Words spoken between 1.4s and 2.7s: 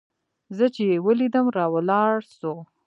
راولاړ سو.